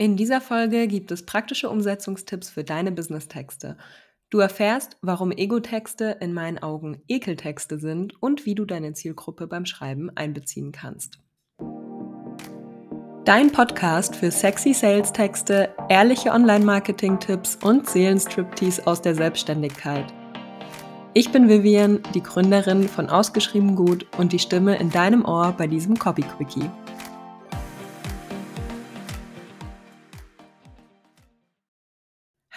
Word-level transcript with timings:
In 0.00 0.16
dieser 0.16 0.40
Folge 0.40 0.86
gibt 0.86 1.10
es 1.10 1.26
praktische 1.26 1.68
Umsetzungstipps 1.68 2.50
für 2.50 2.62
deine 2.62 2.92
Business-Texte. 2.92 3.76
Du 4.30 4.38
erfährst, 4.38 4.96
warum 5.02 5.32
Ego-Texte 5.32 6.18
in 6.20 6.32
meinen 6.32 6.58
Augen 6.58 7.02
Ekeltexte 7.08 7.80
sind 7.80 8.14
und 8.22 8.46
wie 8.46 8.54
du 8.54 8.64
deine 8.64 8.92
Zielgruppe 8.92 9.48
beim 9.48 9.66
Schreiben 9.66 10.08
einbeziehen 10.14 10.70
kannst. 10.70 11.18
Dein 13.24 13.50
Podcast 13.50 14.14
für 14.14 14.30
sexy 14.30 14.72
Sales-Texte, 14.72 15.70
ehrliche 15.88 16.30
Online-Marketing-Tipps 16.30 17.58
und 17.64 17.88
Seelenstriptease 17.88 18.86
aus 18.86 19.02
der 19.02 19.16
Selbstständigkeit. 19.16 20.06
Ich 21.12 21.32
bin 21.32 21.48
Vivian, 21.48 22.04
die 22.14 22.22
Gründerin 22.22 22.88
von 22.88 23.10
Ausgeschrieben 23.10 23.74
Gut 23.74 24.06
und 24.16 24.32
die 24.32 24.38
Stimme 24.38 24.76
in 24.78 24.90
deinem 24.90 25.24
Ohr 25.24 25.54
bei 25.58 25.66
diesem 25.66 25.98
Copy 25.98 26.22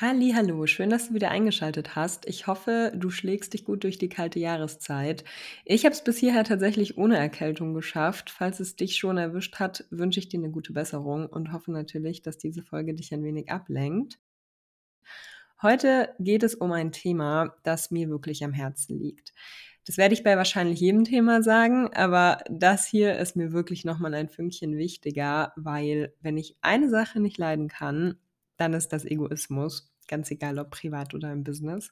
Hallo, 0.03 0.65
schön, 0.65 0.89
dass 0.89 1.09
du 1.09 1.13
wieder 1.13 1.29
eingeschaltet 1.29 1.95
hast. 1.95 2.27
Ich 2.27 2.47
hoffe, 2.47 2.91
du 2.95 3.11
schlägst 3.11 3.53
dich 3.53 3.65
gut 3.65 3.83
durch 3.83 3.99
die 3.99 4.09
kalte 4.09 4.39
Jahreszeit. 4.39 5.23
Ich 5.63 5.85
habe 5.85 5.93
es 5.93 6.03
bis 6.03 6.17
hierher 6.17 6.43
tatsächlich 6.43 6.97
ohne 6.97 7.17
Erkältung 7.17 7.75
geschafft. 7.75 8.31
Falls 8.31 8.59
es 8.59 8.75
dich 8.75 8.97
schon 8.97 9.19
erwischt 9.19 9.59
hat, 9.59 9.85
wünsche 9.91 10.19
ich 10.19 10.27
dir 10.27 10.39
eine 10.39 10.49
gute 10.49 10.73
Besserung 10.73 11.27
und 11.27 11.53
hoffe 11.53 11.71
natürlich, 11.71 12.23
dass 12.23 12.39
diese 12.39 12.63
Folge 12.63 12.95
dich 12.95 13.13
ein 13.13 13.23
wenig 13.23 13.51
ablenkt. 13.51 14.17
Heute 15.61 16.15
geht 16.17 16.41
es 16.41 16.55
um 16.55 16.71
ein 16.71 16.91
Thema, 16.91 17.53
das 17.61 17.91
mir 17.91 18.09
wirklich 18.09 18.43
am 18.43 18.53
Herzen 18.53 18.97
liegt. 18.99 19.35
Das 19.85 19.97
werde 19.97 20.15
ich 20.15 20.23
bei 20.23 20.35
wahrscheinlich 20.35 20.79
jedem 20.79 21.03
Thema 21.03 21.43
sagen, 21.43 21.93
aber 21.93 22.39
das 22.49 22.87
hier 22.87 23.19
ist 23.19 23.35
mir 23.35 23.51
wirklich 23.51 23.85
nochmal 23.85 24.15
ein 24.15 24.29
Fünkchen 24.29 24.77
wichtiger, 24.77 25.53
weil 25.57 26.15
wenn 26.21 26.37
ich 26.37 26.57
eine 26.61 26.89
Sache 26.89 27.19
nicht 27.19 27.37
leiden 27.37 27.67
kann, 27.67 28.15
dann 28.57 28.73
ist 28.73 28.89
das 28.89 29.05
Egoismus 29.05 29.90
ganz 30.07 30.31
egal 30.31 30.59
ob 30.59 30.71
privat 30.71 31.13
oder 31.13 31.31
im 31.31 31.43
Business. 31.43 31.91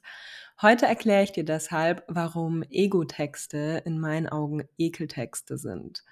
Heute 0.60 0.86
erkläre 0.86 1.24
ich 1.24 1.32
dir 1.32 1.44
deshalb, 1.44 2.04
warum 2.08 2.62
Ego-Texte 2.70 3.82
in 3.84 3.98
meinen 3.98 4.28
Augen 4.28 4.64
Ekeltexte 4.78 5.58
sind. 5.58 6.04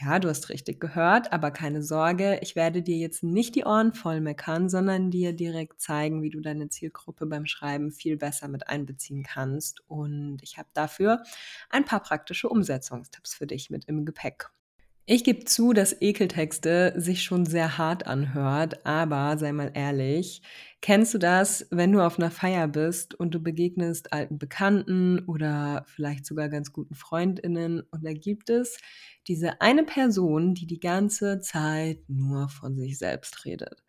Ja, 0.00 0.20
du 0.20 0.28
hast 0.28 0.48
richtig 0.48 0.78
gehört, 0.78 1.32
aber 1.32 1.50
keine 1.50 1.82
Sorge, 1.82 2.38
ich 2.40 2.54
werde 2.54 2.82
dir 2.82 2.96
jetzt 2.96 3.24
nicht 3.24 3.56
die 3.56 3.64
Ohren 3.64 3.92
voll 3.92 4.20
meckern, 4.20 4.68
sondern 4.68 5.10
dir 5.10 5.32
direkt 5.32 5.80
zeigen, 5.80 6.22
wie 6.22 6.30
du 6.30 6.40
deine 6.40 6.68
Zielgruppe 6.68 7.26
beim 7.26 7.46
Schreiben 7.46 7.90
viel 7.90 8.16
besser 8.16 8.46
mit 8.46 8.68
einbeziehen 8.68 9.24
kannst. 9.24 9.82
Und 9.88 10.38
ich 10.42 10.56
habe 10.56 10.68
dafür 10.72 11.24
ein 11.68 11.84
paar 11.84 12.00
praktische 12.00 12.48
Umsetzungstipps 12.48 13.34
für 13.34 13.48
dich 13.48 13.70
mit 13.70 13.86
im 13.86 14.04
Gepäck. 14.04 14.50
Ich 15.10 15.24
gebe 15.24 15.46
zu, 15.46 15.72
dass 15.72 16.02
Ekeltexte 16.02 16.92
sich 16.94 17.22
schon 17.22 17.46
sehr 17.46 17.78
hart 17.78 18.06
anhört, 18.06 18.84
aber 18.84 19.38
sei 19.38 19.52
mal 19.52 19.70
ehrlich, 19.72 20.42
kennst 20.82 21.14
du 21.14 21.18
das, 21.18 21.66
wenn 21.70 21.92
du 21.92 22.04
auf 22.04 22.18
einer 22.18 22.30
Feier 22.30 22.68
bist 22.68 23.14
und 23.14 23.34
du 23.34 23.40
begegnest 23.40 24.12
alten 24.12 24.38
Bekannten 24.38 25.20
oder 25.20 25.86
vielleicht 25.88 26.26
sogar 26.26 26.50
ganz 26.50 26.74
guten 26.74 26.94
Freundinnen 26.94 27.80
und 27.90 28.04
da 28.04 28.12
gibt 28.12 28.50
es 28.50 28.76
diese 29.28 29.62
eine 29.62 29.84
Person, 29.84 30.52
die 30.52 30.66
die 30.66 30.78
ganze 30.78 31.40
Zeit 31.40 32.00
nur 32.08 32.50
von 32.50 32.76
sich 32.76 32.98
selbst 32.98 33.46
redet. 33.46 33.82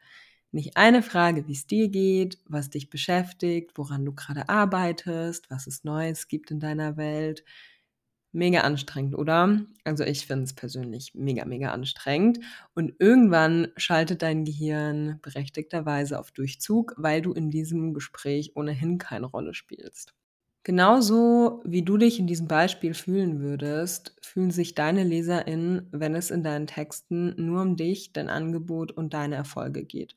Nicht 0.53 0.77
eine 0.77 1.03
Frage, 1.03 1.45
wie 1.49 1.51
es 1.51 1.67
dir 1.67 1.89
geht, 1.89 2.39
was 2.47 2.69
dich 2.69 2.89
beschäftigt, 2.89 3.71
woran 3.75 4.05
du 4.05 4.13
gerade 4.13 4.47
arbeitest, 4.47 5.49
was 5.51 5.67
es 5.67 5.83
Neues 5.83 6.29
gibt 6.29 6.49
in 6.49 6.61
deiner 6.61 6.95
Welt. 6.95 7.43
Mega 8.31 8.61
anstrengend, 8.61 9.15
oder? 9.15 9.65
Also 9.83 10.03
ich 10.03 10.27
finde 10.27 10.43
es 10.43 10.53
persönlich 10.53 11.13
mega, 11.15 11.45
mega 11.45 11.71
anstrengend. 11.71 12.39
Und 12.75 12.93
irgendwann 12.99 13.69
schaltet 13.75 14.21
dein 14.21 14.45
Gehirn 14.45 15.19
berechtigterweise 15.21 16.19
auf 16.19 16.31
Durchzug, 16.31 16.93
weil 16.97 17.21
du 17.23 17.33
in 17.33 17.49
diesem 17.49 17.93
Gespräch 17.93 18.55
ohnehin 18.55 18.99
keine 18.99 19.25
Rolle 19.25 19.53
spielst. 19.55 20.13
Genauso 20.63 21.61
wie 21.65 21.83
du 21.83 21.97
dich 21.97 22.19
in 22.19 22.27
diesem 22.27 22.47
Beispiel 22.47 22.93
fühlen 22.93 23.39
würdest, 23.41 24.15
fühlen 24.21 24.51
sich 24.51 24.75
deine 24.75 25.03
LeserInnen, 25.03 25.87
wenn 25.91 26.13
es 26.15 26.31
in 26.31 26.43
deinen 26.43 26.67
Texten 26.67 27.33
nur 27.43 27.61
um 27.61 27.75
dich, 27.77 28.13
dein 28.13 28.29
Angebot 28.29 28.91
und 28.91 29.13
deine 29.13 29.35
Erfolge 29.35 29.85
geht. 29.85 30.15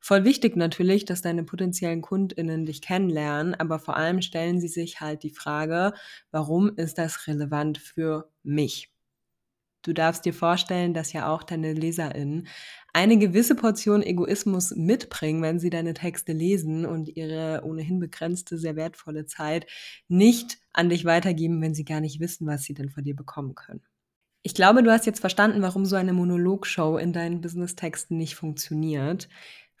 Voll 0.00 0.24
wichtig 0.24 0.56
natürlich, 0.56 1.04
dass 1.04 1.22
deine 1.22 1.44
potenziellen 1.44 2.00
KundInnen 2.02 2.64
dich 2.66 2.80
kennenlernen, 2.82 3.54
aber 3.54 3.78
vor 3.78 3.96
allem 3.96 4.22
stellen 4.22 4.60
sie 4.60 4.68
sich 4.68 5.00
halt 5.00 5.22
die 5.22 5.30
Frage, 5.30 5.92
warum 6.30 6.74
ist 6.76 6.98
das 6.98 7.26
relevant 7.26 7.78
für 7.78 8.30
mich? 8.42 8.90
Du 9.82 9.92
darfst 9.94 10.24
dir 10.26 10.34
vorstellen, 10.34 10.94
dass 10.94 11.12
ja 11.14 11.32
auch 11.32 11.42
deine 11.42 11.72
LeserInnen 11.72 12.48
eine 12.92 13.18
gewisse 13.18 13.54
Portion 13.54 14.02
Egoismus 14.02 14.72
mitbringen, 14.76 15.42
wenn 15.42 15.58
sie 15.60 15.70
deine 15.70 15.94
Texte 15.94 16.32
lesen 16.32 16.84
und 16.86 17.16
ihre 17.16 17.62
ohnehin 17.64 17.98
begrenzte, 18.00 18.58
sehr 18.58 18.76
wertvolle 18.76 19.26
Zeit 19.26 19.66
nicht 20.08 20.58
an 20.74 20.90
dich 20.90 21.04
weitergeben, 21.06 21.62
wenn 21.62 21.74
sie 21.74 21.84
gar 21.84 22.00
nicht 22.00 22.20
wissen, 22.20 22.46
was 22.46 22.64
sie 22.64 22.74
denn 22.74 22.90
von 22.90 23.04
dir 23.04 23.16
bekommen 23.16 23.54
können. 23.54 23.82
Ich 24.42 24.54
glaube, 24.54 24.82
du 24.82 24.90
hast 24.90 25.04
jetzt 25.06 25.20
verstanden, 25.20 25.60
warum 25.62 25.84
so 25.84 25.96
eine 25.96 26.12
Monologshow 26.14 26.96
in 26.98 27.12
deinen 27.12 27.40
Business-Texten 27.42 28.16
nicht 28.16 28.36
funktioniert. 28.36 29.28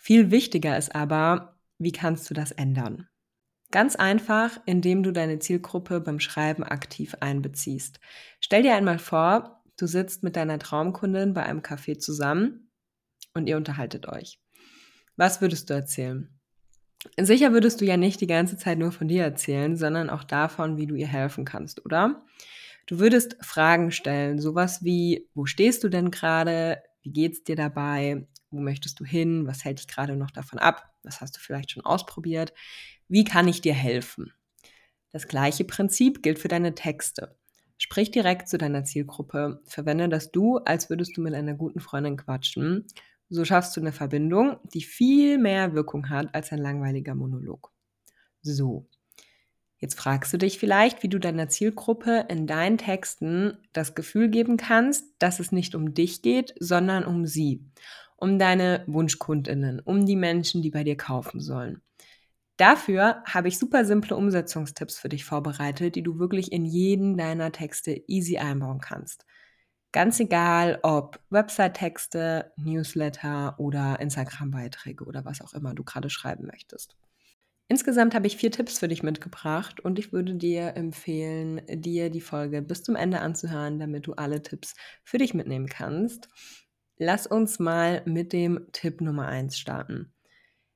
Viel 0.02 0.30
wichtiger 0.30 0.78
ist 0.78 0.94
aber, 0.94 1.58
wie 1.78 1.92
kannst 1.92 2.30
du 2.30 2.34
das 2.34 2.52
ändern? 2.52 3.06
Ganz 3.70 3.96
einfach, 3.96 4.58
indem 4.64 5.02
du 5.02 5.12
deine 5.12 5.40
Zielgruppe 5.40 6.00
beim 6.00 6.20
Schreiben 6.20 6.64
aktiv 6.64 7.14
einbeziehst. 7.20 8.00
Stell 8.40 8.62
dir 8.62 8.74
einmal 8.74 8.98
vor, 8.98 9.62
du 9.76 9.86
sitzt 9.86 10.22
mit 10.22 10.36
deiner 10.36 10.58
Traumkundin 10.58 11.34
bei 11.34 11.42
einem 11.42 11.60
Café 11.60 11.98
zusammen 11.98 12.70
und 13.34 13.46
ihr 13.46 13.58
unterhaltet 13.58 14.08
euch. 14.08 14.40
Was 15.16 15.42
würdest 15.42 15.68
du 15.68 15.74
erzählen? 15.74 16.40
Sicher 17.20 17.52
würdest 17.52 17.82
du 17.82 17.84
ja 17.84 17.98
nicht 17.98 18.22
die 18.22 18.26
ganze 18.26 18.56
Zeit 18.56 18.78
nur 18.78 18.92
von 18.92 19.06
dir 19.06 19.22
erzählen, 19.22 19.76
sondern 19.76 20.08
auch 20.08 20.24
davon, 20.24 20.78
wie 20.78 20.86
du 20.86 20.94
ihr 20.94 21.08
helfen 21.08 21.44
kannst, 21.44 21.84
oder? 21.84 22.24
Du 22.86 23.00
würdest 23.00 23.36
Fragen 23.44 23.90
stellen, 23.90 24.40
sowas 24.40 24.82
wie, 24.82 25.28
wo 25.34 25.44
stehst 25.44 25.84
du 25.84 25.90
denn 25.90 26.10
gerade? 26.10 26.82
Wie 27.02 27.12
geht's 27.12 27.44
dir 27.44 27.56
dabei? 27.56 28.26
Wo 28.50 28.60
möchtest 28.60 28.98
du 29.00 29.04
hin? 29.04 29.46
Was 29.46 29.64
hält 29.64 29.78
dich 29.78 29.88
gerade 29.88 30.16
noch 30.16 30.30
davon 30.30 30.58
ab? 30.58 30.92
Was 31.02 31.20
hast 31.20 31.36
du 31.36 31.40
vielleicht 31.40 31.70
schon 31.70 31.84
ausprobiert? 31.84 32.52
Wie 33.08 33.24
kann 33.24 33.48
ich 33.48 33.60
dir 33.60 33.74
helfen? 33.74 34.32
Das 35.12 35.28
gleiche 35.28 35.64
Prinzip 35.64 36.22
gilt 36.22 36.38
für 36.38 36.48
deine 36.48 36.74
Texte. 36.74 37.36
Sprich 37.78 38.10
direkt 38.10 38.48
zu 38.48 38.58
deiner 38.58 38.84
Zielgruppe. 38.84 39.62
Verwende 39.64 40.08
das 40.08 40.30
Du, 40.30 40.58
als 40.58 40.90
würdest 40.90 41.16
du 41.16 41.22
mit 41.22 41.34
einer 41.34 41.54
guten 41.54 41.80
Freundin 41.80 42.16
quatschen. 42.16 42.86
So 43.28 43.44
schaffst 43.44 43.76
du 43.76 43.80
eine 43.80 43.92
Verbindung, 43.92 44.58
die 44.74 44.82
viel 44.82 45.38
mehr 45.38 45.72
Wirkung 45.74 46.10
hat 46.10 46.34
als 46.34 46.52
ein 46.52 46.58
langweiliger 46.58 47.14
Monolog. 47.14 47.72
So. 48.42 48.86
Jetzt 49.78 49.94
fragst 49.94 50.30
du 50.32 50.36
dich 50.36 50.58
vielleicht, 50.58 51.02
wie 51.02 51.08
du 51.08 51.18
deiner 51.18 51.48
Zielgruppe 51.48 52.26
in 52.28 52.46
deinen 52.46 52.76
Texten 52.76 53.56
das 53.72 53.94
Gefühl 53.94 54.28
geben 54.28 54.58
kannst, 54.58 55.06
dass 55.18 55.40
es 55.40 55.52
nicht 55.52 55.74
um 55.74 55.94
dich 55.94 56.20
geht, 56.20 56.54
sondern 56.60 57.06
um 57.06 57.24
sie 57.24 57.64
um 58.20 58.38
deine 58.38 58.84
Wunschkundinnen, 58.86 59.80
um 59.80 60.06
die 60.06 60.16
Menschen, 60.16 60.62
die 60.62 60.70
bei 60.70 60.84
dir 60.84 60.96
kaufen 60.96 61.40
sollen. 61.40 61.82
Dafür 62.56 63.22
habe 63.24 63.48
ich 63.48 63.58
super 63.58 63.86
simple 63.86 64.14
Umsetzungstipps 64.14 64.98
für 64.98 65.08
dich 65.08 65.24
vorbereitet, 65.24 65.94
die 65.94 66.02
du 66.02 66.18
wirklich 66.18 66.52
in 66.52 66.66
jeden 66.66 67.16
deiner 67.16 67.52
Texte 67.52 68.02
easy 68.06 68.36
einbauen 68.36 68.80
kannst. 68.80 69.24
Ganz 69.92 70.20
egal, 70.20 70.78
ob 70.82 71.18
Website-Texte, 71.30 72.52
Newsletter 72.56 73.58
oder 73.58 73.98
Instagram-Beiträge 73.98 75.04
oder 75.04 75.24
was 75.24 75.40
auch 75.40 75.54
immer 75.54 75.74
du 75.74 75.82
gerade 75.82 76.10
schreiben 76.10 76.46
möchtest. 76.46 76.96
Insgesamt 77.66 78.14
habe 78.14 78.26
ich 78.26 78.36
vier 78.36 78.50
Tipps 78.50 78.80
für 78.80 78.88
dich 78.88 79.02
mitgebracht 79.02 79.80
und 79.80 79.98
ich 79.98 80.12
würde 80.12 80.34
dir 80.34 80.76
empfehlen, 80.76 81.62
dir 81.68 82.10
die 82.10 82.20
Folge 82.20 82.62
bis 82.62 82.82
zum 82.82 82.96
Ende 82.96 83.20
anzuhören, 83.20 83.78
damit 83.78 84.06
du 84.06 84.12
alle 84.14 84.42
Tipps 84.42 84.74
für 85.04 85.18
dich 85.18 85.34
mitnehmen 85.34 85.66
kannst. 85.66 86.28
Lass 87.02 87.26
uns 87.26 87.58
mal 87.58 88.02
mit 88.04 88.34
dem 88.34 88.66
Tipp 88.72 89.00
Nummer 89.00 89.26
1 89.26 89.58
starten. 89.58 90.12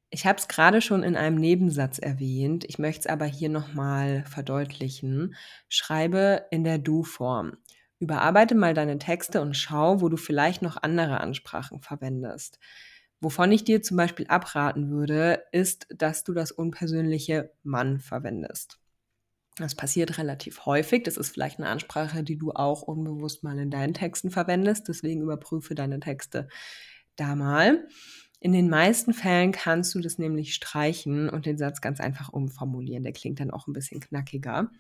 Ich 0.09 0.25
habe 0.25 0.39
es 0.39 0.49
gerade 0.49 0.81
schon 0.81 1.03
in 1.03 1.17
einem 1.17 1.37
Nebensatz 1.37 1.99
erwähnt, 1.99 2.65
ich 2.67 2.79
möchte 2.79 3.01
es 3.01 3.07
aber 3.09 3.27
hier 3.27 3.51
nochmal 3.51 4.25
verdeutlichen. 4.25 5.35
Schreibe 5.69 6.47
in 6.51 6.65
der 6.65 6.79
Du-Form. 6.79 7.59
Überarbeite 7.99 8.55
mal 8.55 8.73
deine 8.73 8.97
Texte 8.97 9.43
und 9.43 9.55
schau, 9.55 10.01
wo 10.01 10.09
du 10.09 10.17
vielleicht 10.17 10.63
noch 10.63 10.83
andere 10.83 11.21
Ansprachen 11.21 11.83
verwendest. 11.83 12.59
Wovon 13.21 13.53
ich 13.53 13.65
dir 13.65 13.83
zum 13.83 13.99
Beispiel 13.99 14.27
abraten 14.29 14.89
würde, 14.89 15.45
ist, 15.53 15.87
dass 15.91 16.25
du 16.25 16.33
das 16.33 16.53
unpersönliche 16.53 17.53
Mann 17.65 18.01
verwendest. 18.01 18.79
Das 19.57 19.77
passiert 19.77 20.19
relativ 20.19 20.67
häufig. 20.67 21.05
Das 21.05 21.17
ist 21.17 21.31
vielleicht 21.31 21.59
eine 21.59 21.69
Ansprache, 21.69 22.25
die 22.25 22.37
du 22.37 22.53
auch 22.53 22.83
unbewusst 22.83 23.45
mal 23.45 23.59
in 23.59 23.71
deinen 23.71 23.95
Texten 23.95 24.31
verwendest. 24.31 24.89
Deswegen 24.89 25.23
überprüfe 25.23 25.77
deine 25.77 26.01
Texte 26.01 26.49
da 27.15 27.37
mal. 27.37 27.87
In 28.41 28.53
den 28.53 28.69
meisten 28.69 29.15
Fällen 29.15 29.53
kannst 29.53 29.95
du 29.95 30.01
das 30.01 30.19
nämlich 30.19 30.55
streichen 30.55 31.29
und 31.31 31.47
den 31.47 31.57
Satz 31.57 31.81
ganz 31.81 32.01
einfach 32.01 32.33
umformulieren. 32.33 33.05
Der 33.05 33.13
klingt 33.13 33.39
dann 33.39 33.53
auch 33.53 33.69
ein 33.69 33.73
bisschen 33.73 34.01
knackiger. 34.01 34.71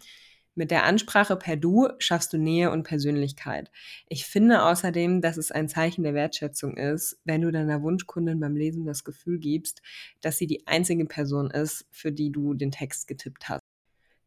Mit 0.56 0.70
der 0.70 0.84
Ansprache 0.84 1.36
per 1.36 1.56
Du 1.56 1.88
schaffst 1.98 2.32
du 2.32 2.38
Nähe 2.38 2.70
und 2.70 2.84
Persönlichkeit. 2.84 3.70
Ich 4.08 4.26
finde 4.26 4.64
außerdem, 4.64 5.20
dass 5.20 5.36
es 5.36 5.50
ein 5.50 5.68
Zeichen 5.68 6.04
der 6.04 6.14
Wertschätzung 6.14 6.76
ist, 6.76 7.18
wenn 7.24 7.42
du 7.42 7.50
deiner 7.50 7.82
Wunschkundin 7.82 8.38
beim 8.38 8.56
Lesen 8.56 8.84
das 8.84 9.02
Gefühl 9.02 9.38
gibst, 9.38 9.82
dass 10.20 10.36
sie 10.36 10.46
die 10.46 10.66
einzige 10.66 11.06
Person 11.06 11.50
ist, 11.50 11.86
für 11.90 12.12
die 12.12 12.30
du 12.30 12.54
den 12.54 12.70
Text 12.70 13.08
getippt 13.08 13.48
hast. 13.48 13.63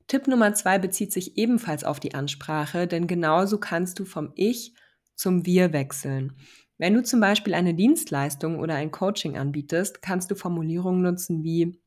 Tipp 0.07 0.27
Nummer 0.27 0.53
zwei 0.53 0.79
bezieht 0.79 1.11
sich 1.11 1.37
ebenfalls 1.37 1.83
auf 1.83 1.99
die 1.99 2.15
Ansprache, 2.15 2.87
denn 2.87 3.07
genauso 3.07 3.59
kannst 3.59 3.99
du 3.99 4.05
vom 4.05 4.31
Ich 4.35 4.73
zum 5.15 5.45
Wir 5.45 5.73
wechseln. 5.73 6.37
Wenn 6.77 6.93
du 6.93 7.03
zum 7.03 7.19
Beispiel 7.19 7.53
eine 7.53 7.73
Dienstleistung 7.73 8.59
oder 8.59 8.75
ein 8.75 8.91
Coaching 8.91 9.37
anbietest, 9.37 10.01
kannst 10.01 10.31
du 10.31 10.35
Formulierungen 10.35 11.01
nutzen 11.01 11.43
wie 11.43 11.81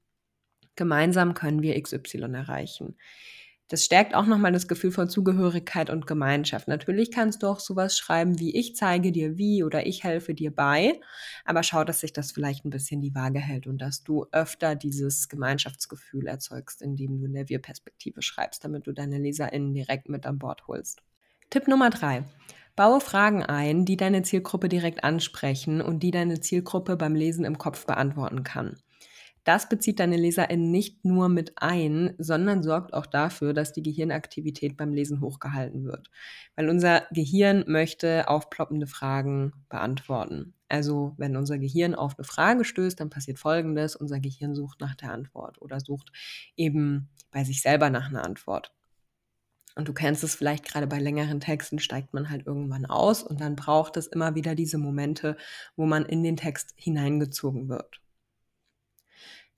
gemeinsam 0.77 1.35
können 1.35 1.63
wir 1.63 1.81
XY 1.81 2.35
erreichen. 2.35 2.97
Das 3.71 3.85
stärkt 3.85 4.17
auch 4.17 4.27
nochmal 4.27 4.51
das 4.51 4.67
Gefühl 4.67 4.91
von 4.91 5.09
Zugehörigkeit 5.09 5.91
und 5.91 6.09
Gemeinschaft. 6.09 6.67
Natürlich 6.67 7.13
kannst 7.13 7.45
du 7.45 7.47
auch 7.47 7.61
sowas 7.61 7.97
schreiben 7.97 8.41
wie 8.41 8.57
ich 8.57 8.75
zeige 8.75 9.13
dir 9.13 9.39
wie 9.39 9.63
oder 9.63 9.87
ich 9.87 10.03
helfe 10.03 10.35
dir 10.35 10.53
bei, 10.53 11.01
aber 11.45 11.63
schau, 11.63 11.85
dass 11.85 12.01
sich 12.01 12.13
das 12.13 12.33
vielleicht 12.33 12.65
ein 12.65 12.71
bisschen 12.71 13.01
die 13.01 13.15
Waage 13.15 13.39
hält 13.39 13.69
und 13.69 13.79
dass 13.79 14.03
du 14.03 14.27
öfter 14.33 14.75
dieses 14.75 15.29
Gemeinschaftsgefühl 15.29 16.27
erzeugst, 16.27 16.83
indem 16.83 17.17
du 17.17 17.27
in 17.27 17.33
der 17.33 17.49
Wir-Perspektive 17.49 18.23
schreibst, 18.23 18.65
damit 18.65 18.89
du 18.89 18.93
deine 18.93 19.19
LeserInnen 19.19 19.73
direkt 19.73 20.09
mit 20.09 20.27
an 20.27 20.41
Bord 20.41 20.67
holst. 20.67 21.01
Tipp 21.49 21.69
Nummer 21.69 21.91
drei. 21.91 22.25
Baue 22.75 23.01
Fragen 23.01 23.45
ein, 23.45 23.85
die 23.85 23.97
deine 23.97 24.23
Zielgruppe 24.23 24.69
direkt 24.69 25.05
ansprechen 25.05 25.81
und 25.81 26.03
die 26.03 26.11
deine 26.11 26.41
Zielgruppe 26.41 26.97
beim 26.97 27.15
Lesen 27.15 27.45
im 27.45 27.57
Kopf 27.57 27.87
beantworten 27.87 28.43
kann. 28.43 28.79
Das 29.45 29.69
bezieht 29.69 30.01
deine 30.01 30.17
LeserInnen 30.17 30.71
nicht 30.71 31.05
nur 31.05 31.29
mit 31.29 31.55
ein, 31.57 32.15
sondern 32.19 32.63
sorgt 32.63 32.93
auch 32.93 33.07
dafür, 33.07 33.55
dass 33.55 33.73
die 33.73 33.83
Gehirnaktivität 33.83 34.77
beim 34.77 34.93
Lesen 34.93 35.21
hochgehalten 35.21 35.85
wird. 35.85 36.11
Weil 36.57 36.69
unser 36.69 37.07
Gehirn 37.11 37.65
möchte 37.67 38.29
aufploppende 38.29 38.87
Fragen 38.87 39.53
beantworten. 39.69 40.55
Also 40.69 41.15
wenn 41.17 41.37
unser 41.37 41.59
Gehirn 41.59 41.95
auf 41.95 42.19
eine 42.19 42.25
Frage 42.25 42.65
stößt, 42.65 43.01
dann 43.01 43.11
passiert 43.11 43.39
Folgendes. 43.39 43.97
Unser 43.97 44.21
Gehirn 44.21 44.55
sucht 44.55 44.81
nach 44.81 44.95
der 44.95 45.13
Antwort 45.13 45.61
oder 45.61 45.81
sucht 45.81 46.13
eben 46.57 47.09
bei 47.31 47.45
sich 47.45 47.63
selber 47.63 47.91
nach 47.91 48.09
einer 48.09 48.25
Antwort. 48.25 48.73
Und 49.77 49.89
du 49.89 49.93
kennst 49.93 50.25
es 50.25 50.35
vielleicht 50.35 50.65
gerade 50.65 50.87
bei 50.87 50.99
längeren 50.99 51.41
Texten, 51.41 51.79
steigt 51.79 52.13
man 52.13 52.29
halt 52.29 52.47
irgendwann 52.47 52.87
aus 52.87 53.23
und 53.23 53.41
dann 53.41 53.57
braucht 53.57 53.97
es 53.97 54.09
immer 54.09 54.35
wieder 54.35 54.55
diese 54.55 54.79
Momente, 54.79 55.37
wo 55.77 55.87
man 55.87 56.05
in 56.05 56.23
den 56.23 56.37
Text 56.37 56.75
hineingezogen 56.77 57.69
wird. 57.69 58.01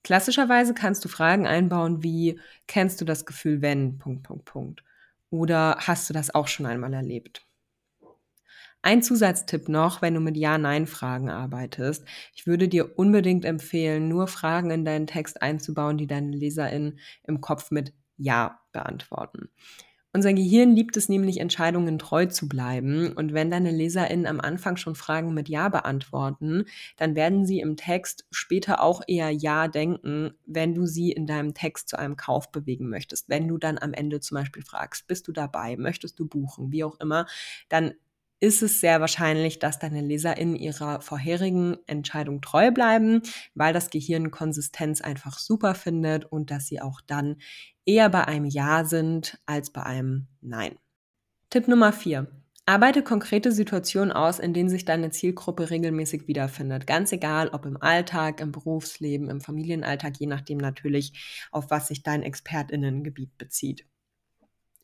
Klassischerweise 0.03 0.73
kannst 0.73 1.03
du 1.05 1.09
Fragen 1.09 1.47
einbauen 1.47 2.03
wie, 2.03 2.39
kennst 2.67 2.99
du 2.99 3.05
das 3.05 3.25
Gefühl, 3.25 3.61
wenn, 3.61 3.97
Punkt, 3.97 4.23
Punkt, 4.23 4.45
Punkt. 4.45 4.83
Oder 5.29 5.77
hast 5.79 6.09
du 6.09 6.13
das 6.13 6.35
auch 6.35 6.47
schon 6.47 6.65
einmal 6.65 6.93
erlebt? 6.93 7.45
Ein 8.85 9.01
Zusatztipp 9.01 9.69
noch, 9.69 10.01
wenn 10.01 10.13
du 10.13 10.19
mit 10.19 10.35
Ja-Nein-Fragen 10.35 11.29
arbeitest. 11.29 12.05
Ich 12.35 12.45
würde 12.45 12.67
dir 12.67 12.99
unbedingt 12.99 13.45
empfehlen, 13.45 14.09
nur 14.09 14.27
Fragen 14.27 14.71
in 14.71 14.83
deinen 14.83 15.07
Text 15.07 15.41
einzubauen, 15.41 15.97
die 15.97 16.05
deine 16.05 16.35
LeserInnen 16.35 16.99
im 17.23 17.39
Kopf 17.39 17.71
mit 17.71 17.93
Ja 18.17 18.59
beantworten. 18.73 19.49
Unser 20.15 20.33
Gehirn 20.33 20.75
liebt 20.75 20.95
es 20.95 21.09
nämlich, 21.09 21.39
Entscheidungen 21.39 21.97
treu 21.97 22.27
zu 22.27 22.47
bleiben. 22.47 23.13
Und 23.13 23.33
wenn 23.33 23.49
deine 23.49 23.71
LeserInnen 23.71 24.27
am 24.27 24.39
Anfang 24.39 24.77
schon 24.77 24.93
Fragen 24.93 25.33
mit 25.33 25.49
Ja 25.49 25.69
beantworten, 25.69 26.65
dann 26.97 27.15
werden 27.15 27.45
sie 27.47 27.59
im 27.59 27.77
Text 27.77 28.27
später 28.29 28.81
auch 28.83 29.01
eher 29.07 29.31
Ja 29.31 29.67
denken, 29.67 30.33
wenn 30.45 30.75
du 30.75 30.85
sie 30.85 31.11
in 31.11 31.25
deinem 31.25 31.55
Text 31.55 31.89
zu 31.89 31.97
einem 31.97 32.15
Kauf 32.15 32.51
bewegen 32.51 32.89
möchtest. 32.89 33.27
Wenn 33.27 33.47
du 33.47 33.57
dann 33.57 33.79
am 33.79 33.93
Ende 33.93 34.19
zum 34.19 34.35
Beispiel 34.35 34.61
fragst, 34.63 35.07
bist 35.07 35.27
du 35.27 35.31
dabei, 35.31 35.77
möchtest 35.77 36.19
du 36.19 36.27
buchen, 36.27 36.71
wie 36.71 36.83
auch 36.83 36.99
immer, 36.99 37.25
dann 37.69 37.93
ist 38.43 38.61
es 38.61 38.81
sehr 38.81 38.99
wahrscheinlich, 38.99 39.59
dass 39.59 39.79
deine 39.79 40.01
LeserInnen 40.01 40.57
ihrer 40.57 40.99
vorherigen 40.99 41.77
Entscheidung 41.87 42.41
treu 42.41 42.71
bleiben, 42.71 43.21
weil 43.55 43.71
das 43.71 43.89
Gehirn 43.89 44.31
Konsistenz 44.31 44.99
einfach 44.99 45.39
super 45.39 45.75
findet 45.75 46.25
und 46.25 46.51
dass 46.51 46.67
sie 46.67 46.81
auch 46.81 46.99
dann 46.99 47.37
eher 47.85 48.09
bei 48.09 48.27
einem 48.27 48.43
Ja 48.43 48.83
sind 48.83 49.39
als 49.45 49.71
bei 49.71 49.83
einem 49.83 50.27
Nein. 50.41 50.77
Tipp 51.51 51.69
Nummer 51.69 51.93
4. 51.93 52.27
Arbeite 52.65 53.01
konkrete 53.01 53.53
Situationen 53.53 54.11
aus, 54.11 54.39
in 54.39 54.53
denen 54.53 54.67
sich 54.67 54.83
deine 54.83 55.11
Zielgruppe 55.11 55.69
regelmäßig 55.69 56.27
wiederfindet. 56.27 56.85
Ganz 56.85 57.13
egal, 57.13 57.47
ob 57.47 57.65
im 57.65 57.81
Alltag, 57.81 58.41
im 58.41 58.51
Berufsleben, 58.51 59.29
im 59.29 59.39
Familienalltag, 59.39 60.17
je 60.19 60.27
nachdem 60.27 60.57
natürlich, 60.57 61.47
auf 61.51 61.69
was 61.69 61.87
sich 61.87 62.03
dein 62.03 62.23
Expertinnengebiet 62.23 63.37
bezieht. 63.37 63.85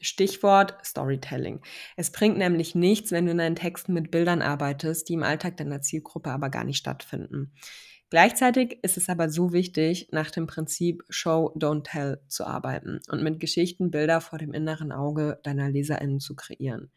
Stichwort 0.02 0.76
Storytelling. 0.86 1.62
Es 1.96 2.12
bringt 2.12 2.38
nämlich 2.38 2.76
nichts, 2.76 3.12
wenn 3.12 3.26
du 3.26 3.32
in 3.32 3.38
deinen 3.38 3.56
Texten 3.56 3.94
mit 3.94 4.12
Bildern 4.12 4.42
arbeitest, 4.42 5.10
die 5.10 5.14
im 5.14 5.24
Alltag 5.24 5.58
deiner 5.58 5.82
Zielgruppe 5.82 6.32
aber 6.32 6.50
gar 6.50 6.64
nicht 6.64 6.78
stattfinden. 6.78 7.54
Gleichzeitig 8.10 8.80
ist 8.82 8.98
es 8.98 9.08
aber 9.08 9.30
so 9.30 9.54
wichtig, 9.54 10.10
nach 10.12 10.32
dem 10.32 10.48
Prinzip 10.48 11.04
Show, 11.10 11.54
Don't 11.56 11.84
Tell 11.84 12.22
zu 12.28 12.46
arbeiten 12.46 13.00
und 13.10 13.22
mit 13.22 13.40
Geschichten 13.40 13.92
Bilder 13.92 14.20
vor 14.20 14.40
dem 14.40 14.54
inneren 14.54 14.92
Auge 14.92 15.40
deiner 15.44 15.70
LeserInnen 15.70 16.20
zu 16.20 16.36
kreieren. 16.36 16.92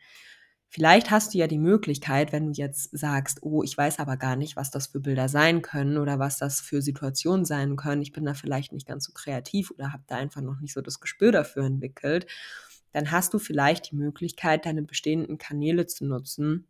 Vielleicht 0.74 1.10
hast 1.10 1.34
du 1.34 1.38
ja 1.38 1.48
die 1.48 1.58
Möglichkeit, 1.58 2.32
wenn 2.32 2.46
du 2.46 2.52
jetzt 2.52 2.96
sagst, 2.96 3.42
oh, 3.42 3.62
ich 3.62 3.76
weiß 3.76 3.98
aber 3.98 4.16
gar 4.16 4.36
nicht, 4.36 4.56
was 4.56 4.70
das 4.70 4.86
für 4.86 5.00
Bilder 5.00 5.28
sein 5.28 5.60
können 5.60 5.98
oder 5.98 6.18
was 6.18 6.38
das 6.38 6.62
für 6.62 6.80
Situationen 6.80 7.44
sein 7.44 7.76
können. 7.76 8.00
Ich 8.00 8.12
bin 8.12 8.24
da 8.24 8.32
vielleicht 8.32 8.72
nicht 8.72 8.86
ganz 8.86 9.04
so 9.04 9.12
kreativ 9.12 9.70
oder 9.70 9.92
habe 9.92 10.04
da 10.06 10.16
einfach 10.16 10.40
noch 10.40 10.60
nicht 10.60 10.72
so 10.72 10.80
das 10.80 10.98
Gespür 10.98 11.30
dafür 11.30 11.64
entwickelt 11.66 12.26
dann 12.92 13.10
hast 13.10 13.34
du 13.34 13.38
vielleicht 13.38 13.90
die 13.90 13.96
Möglichkeit, 13.96 14.66
deine 14.66 14.82
bestehenden 14.82 15.38
Kanäle 15.38 15.86
zu 15.86 16.04
nutzen, 16.04 16.66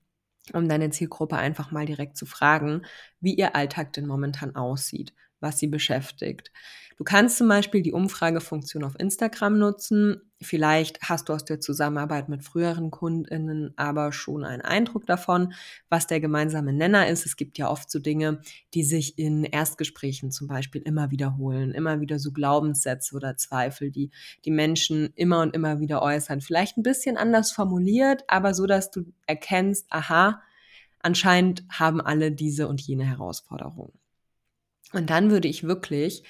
um 0.53 0.69
deine 0.69 0.91
Zielgruppe 0.91 1.37
einfach 1.37 1.71
mal 1.71 1.87
direkt 1.87 2.17
zu 2.17 2.27
fragen, 2.27 2.83
wie 3.21 3.35
ihr 3.35 3.55
Alltag 3.57 3.93
denn 3.93 4.07
momentan 4.07 4.57
aussieht 4.57 5.13
was 5.43 5.59
sie 5.59 5.67
beschäftigt. 5.67 6.51
Du 7.03 7.05
kannst 7.05 7.39
zum 7.39 7.49
Beispiel 7.49 7.83
die 7.83 7.93
Umfragefunktion 7.93 8.85
auf 8.85 8.95
Instagram 8.99 9.59
nutzen. 9.59 10.21
Vielleicht 10.41 11.01
hast 11.03 11.29
du 11.29 11.33
aus 11.33 11.45
der 11.45 11.59
Zusammenarbeit 11.59 12.29
mit 12.29 12.45
früheren 12.45 12.91
KundInnen 12.91 13.73
aber 13.77 14.13
schon 14.13 14.45
einen 14.45 14.63
Eindruck 14.63 15.07
davon, 15.07 15.53
was 15.89 16.07
der 16.07 16.21
gemeinsame 16.21 16.73
Nenner 16.73 17.09
ist. 17.09 17.27
Es 17.27 17.37
gibt 17.37 17.59
ja 17.59 17.69
oft 17.69 17.91
so 17.91 17.99
Dinge, 17.99 18.41
die 18.75 18.85
sich 18.85 19.19
in 19.19 19.45
Erstgesprächen 19.45 20.31
zum 20.31 20.47
Beispiel 20.47 20.83
immer 20.83 21.11
wiederholen, 21.11 21.73
immer 21.73 22.01
wieder 22.01 22.19
so 22.19 22.31
Glaubenssätze 22.31 23.17
oder 23.17 23.37
Zweifel, 23.37 23.91
die 23.91 24.11
die 24.45 24.51
Menschen 24.51 25.13
immer 25.17 25.41
und 25.43 25.57
immer 25.57 25.81
wieder 25.81 26.03
äußern. 26.03 26.41
Vielleicht 26.41 26.77
ein 26.77 26.83
bisschen 26.83 27.17
anders 27.17 27.53
formuliert, 27.53 28.23
aber 28.29 28.55
so, 28.55 28.67
dass 28.67 28.91
du 28.91 29.13
erkennst, 29.27 29.87
aha, 29.91 30.41
anscheinend 31.01 31.65
haben 31.69 32.01
alle 32.01 32.31
diese 32.33 32.69
und 32.69 32.81
jene 32.81 33.05
Herausforderungen. 33.05 34.02
Und 34.93 35.11
dann 35.11 35.31
würde 35.31 35.49
ich 35.49 35.65
wirklich 35.65 36.23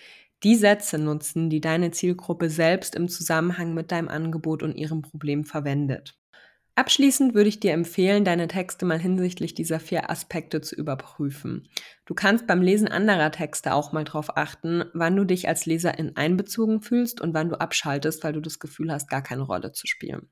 die 0.43 0.57
Sätze 0.57 0.99
nutzen, 0.99 1.51
die 1.51 1.61
deine 1.61 1.91
Zielgruppe 1.91 2.51
selbst 2.51 2.95
im 2.95 3.09
Zusammenhang 3.09 3.75
mit 3.75 3.93
deinem 3.93 4.09
Angebot 4.09 4.63
und 4.63 4.77
ihrem 4.77 5.03
Problem 5.03 5.45
verwendet. 5.45 6.17
Abschließend 6.75 7.35
würde 7.35 7.51
ich 7.51 7.61
dir 7.61 7.73
empfehlen, 7.73 8.25
deine 8.25 8.49
Texte 8.49 8.87
mal 8.87 8.99
hinsichtlich 8.99 9.53
dieser 9.53 9.79
vier 9.79 10.09
Aspekte 10.09 10.63
zu 10.63 10.75
überprüfen. 10.75 11.69
Du 12.07 12.15
kannst 12.15 12.47
beim 12.47 12.63
Lesen 12.63 12.89
anderer 12.89 13.31
Texte 13.31 13.75
auch 13.75 13.93
mal 13.93 14.05
darauf 14.05 14.39
achten, 14.39 14.85
wann 14.95 15.15
du 15.15 15.25
dich 15.25 15.49
als 15.49 15.67
Leserin 15.67 16.17
einbezogen 16.17 16.81
fühlst 16.81 17.21
und 17.21 17.35
wann 17.35 17.51
du 17.51 17.61
abschaltest, 17.61 18.25
weil 18.25 18.33
du 18.33 18.41
das 18.41 18.59
Gefühl 18.59 18.91
hast, 18.91 19.11
gar 19.11 19.23
keine 19.23 19.43
Rolle 19.43 19.73
zu 19.73 19.87
spielen. 19.87 20.31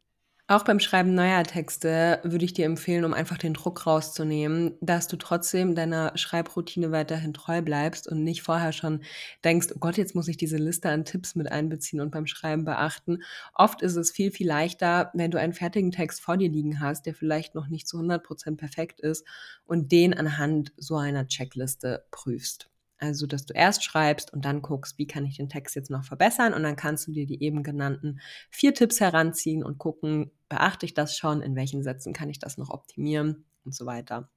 Auch 0.50 0.64
beim 0.64 0.80
Schreiben 0.80 1.14
neuer 1.14 1.44
Texte 1.44 2.18
würde 2.24 2.44
ich 2.44 2.52
dir 2.52 2.64
empfehlen, 2.64 3.04
um 3.04 3.14
einfach 3.14 3.38
den 3.38 3.54
Druck 3.54 3.86
rauszunehmen, 3.86 4.74
dass 4.80 5.06
du 5.06 5.16
trotzdem 5.16 5.76
deiner 5.76 6.10
Schreibroutine 6.16 6.90
weiterhin 6.90 7.32
treu 7.32 7.62
bleibst 7.62 8.08
und 8.08 8.24
nicht 8.24 8.42
vorher 8.42 8.72
schon 8.72 9.02
denkst, 9.44 9.68
oh 9.72 9.78
Gott, 9.78 9.96
jetzt 9.96 10.16
muss 10.16 10.26
ich 10.26 10.36
diese 10.36 10.56
Liste 10.56 10.88
an 10.88 11.04
Tipps 11.04 11.36
mit 11.36 11.52
einbeziehen 11.52 12.00
und 12.00 12.10
beim 12.10 12.26
Schreiben 12.26 12.64
beachten. 12.64 13.22
Oft 13.54 13.80
ist 13.80 13.94
es 13.94 14.10
viel, 14.10 14.32
viel 14.32 14.48
leichter, 14.48 15.12
wenn 15.14 15.30
du 15.30 15.38
einen 15.38 15.52
fertigen 15.52 15.92
Text 15.92 16.20
vor 16.20 16.36
dir 16.36 16.50
liegen 16.50 16.80
hast, 16.80 17.06
der 17.06 17.14
vielleicht 17.14 17.54
noch 17.54 17.68
nicht 17.68 17.86
zu 17.86 17.98
100% 17.98 18.56
perfekt 18.56 18.98
ist 18.98 19.24
und 19.66 19.92
den 19.92 20.14
anhand 20.14 20.72
so 20.76 20.96
einer 20.96 21.28
Checkliste 21.28 22.06
prüfst. 22.10 22.69
Also, 23.00 23.26
dass 23.26 23.46
du 23.46 23.54
erst 23.54 23.82
schreibst 23.82 24.32
und 24.32 24.44
dann 24.44 24.62
guckst, 24.62 24.98
wie 24.98 25.06
kann 25.06 25.24
ich 25.24 25.38
den 25.38 25.48
Text 25.48 25.74
jetzt 25.74 25.90
noch 25.90 26.04
verbessern 26.04 26.54
und 26.54 26.62
dann 26.62 26.76
kannst 26.76 27.06
du 27.06 27.12
dir 27.12 27.26
die 27.26 27.42
eben 27.42 27.62
genannten 27.62 28.20
vier 28.50 28.74
Tipps 28.74 29.00
heranziehen 29.00 29.64
und 29.64 29.78
gucken, 29.78 30.30
beachte 30.48 30.86
ich 30.86 30.94
das 30.94 31.16
schon, 31.16 31.40
in 31.42 31.56
welchen 31.56 31.82
Sätzen 31.82 32.12
kann 32.12 32.28
ich 32.28 32.38
das 32.38 32.58
noch 32.58 32.70
optimieren 32.70 33.44
und 33.64 33.74
so 33.74 33.86
weiter. 33.86 34.28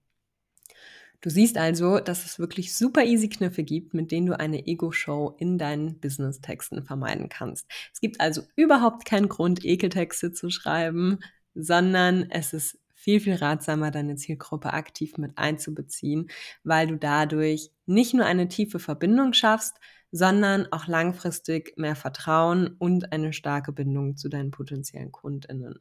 Du 1.24 1.29
siehst 1.29 1.58
also, 1.58 2.00
dass 2.00 2.25
es 2.25 2.38
wirklich 2.38 2.75
super 2.75 3.05
easy 3.05 3.29
Kniffe 3.29 3.63
gibt, 3.63 3.93
mit 3.93 4.12
denen 4.12 4.27
du 4.27 4.38
eine 4.38 4.67
Ego-Show 4.67 5.36
in 5.38 5.58
deinen 5.58 6.00
Business-Texten 6.01 6.84
vermeiden 6.84 7.29
kannst. 7.29 7.65
Es 7.93 8.01
gibt 8.01 8.20
also 8.20 8.43
überhaupt 8.58 9.05
keinen 9.05 9.29
Grund, 9.29 9.63
Ekeltexte 9.63 10.34
zu 10.34 10.50
schreiben, 10.50 11.20
sondern 11.55 12.29
es 12.29 12.51
ist 12.51 12.77
viel, 13.03 13.19
viel 13.19 13.36
ratsamer, 13.36 13.91
deine 13.91 14.15
Zielgruppe 14.15 14.72
aktiv 14.72 15.17
mit 15.17 15.38
einzubeziehen, 15.38 16.29
weil 16.63 16.88
du 16.88 16.95
dadurch 16.95 17.69
nicht 17.86 18.13
nur 18.13 18.25
eine 18.25 18.48
tiefe 18.48 18.79
Verbindung 18.79 19.33
schaffst, 19.33 19.75
sondern 20.12 20.67
auch 20.72 20.88
langfristig 20.88 21.74
mehr 21.77 21.98
Vertrauen 21.98 22.77
und 22.79 23.12
eine 23.12 23.33
starke 23.33 23.74
Bindung 23.74 24.15
zu 24.15 24.29
deinen 24.29 24.51
potenziellen 24.51 25.12
Kundinnen. 25.12 25.79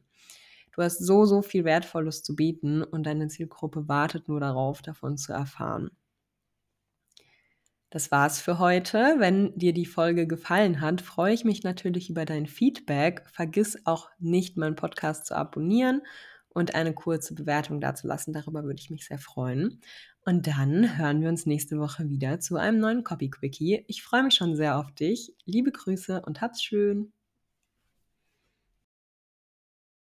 Du 0.73 0.81
hast 0.81 0.97
so, 0.97 1.23
so 1.23 1.41
viel 1.41 1.63
Wertvolles 1.63 2.23
zu 2.23 2.35
bieten 2.35 2.83
und 2.83 3.03
deine 3.03 3.29
Zielgruppe 3.29 3.87
wartet 3.87 4.27
nur 4.27 4.41
darauf, 4.41 4.81
davon 4.81 5.15
zu 5.15 5.31
erfahren. 5.31 5.91
Das 7.89 8.11
war's 8.11 8.41
für 8.41 8.59
heute. 8.59 9.15
Wenn 9.19 9.57
dir 9.57 9.71
die 9.71 9.85
Folge 9.85 10.27
gefallen 10.27 10.81
hat, 10.81 10.99
freue 10.99 11.33
ich 11.33 11.45
mich 11.45 11.63
natürlich 11.63 12.09
über 12.09 12.25
dein 12.25 12.47
Feedback. 12.47 13.23
Vergiss 13.31 13.77
auch 13.85 14.09
nicht, 14.19 14.57
meinen 14.57 14.75
Podcast 14.75 15.27
zu 15.27 15.37
abonnieren 15.37 16.01
und 16.53 16.75
eine 16.75 16.93
kurze 16.93 17.33
Bewertung 17.35 17.81
dazulassen. 17.81 18.33
Darüber 18.33 18.63
würde 18.63 18.79
ich 18.79 18.89
mich 18.89 19.05
sehr 19.05 19.19
freuen. 19.19 19.81
Und 20.25 20.47
dann 20.47 20.97
hören 20.97 21.21
wir 21.21 21.29
uns 21.29 21.45
nächste 21.45 21.79
Woche 21.79 22.09
wieder 22.09 22.39
zu 22.39 22.57
einem 22.57 22.79
neuen 22.79 23.03
Copy 23.03 23.29
Quickie. 23.29 23.83
Ich 23.87 24.03
freue 24.03 24.23
mich 24.23 24.35
schon 24.35 24.55
sehr 24.55 24.77
auf 24.77 24.91
dich. 24.93 25.33
Liebe 25.45 25.71
Grüße 25.71 26.21
und 26.21 26.41
hab's 26.41 26.61
schön. 26.63 27.11